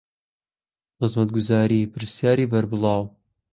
خزمەتگوزارى 0.97 1.79
پرسیارى 1.93 2.45
بەربڵاو 2.51 3.03